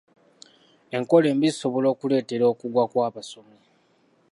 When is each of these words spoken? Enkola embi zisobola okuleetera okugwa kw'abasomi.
Enkola 0.95 1.27
embi 1.33 1.47
zisobola 1.53 1.87
okuleetera 1.93 2.43
okugwa 2.51 2.83
kw'abasomi. 2.91 3.57